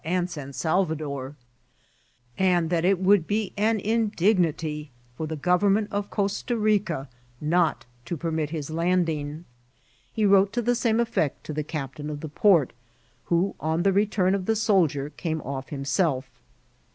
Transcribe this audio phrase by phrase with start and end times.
[0.03, 1.35] and San Salvador,
[2.35, 7.07] and that it would be an indigni^for the government of Costa Rica
[7.39, 9.43] not to permit his Ittidii^.
[10.11, 12.73] He wrote to the same effect to the captain of the port,
[13.25, 16.31] who, on the return of the soldier, came off himself.